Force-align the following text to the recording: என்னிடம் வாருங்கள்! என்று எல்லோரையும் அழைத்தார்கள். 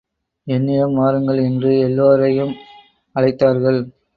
என்னிடம் 0.47 0.95
வாருங்கள்! 0.95 1.39
என்று 1.43 1.79
எல்லோரையும் 1.79 2.53
அழைத்தார்கள். 3.15 3.79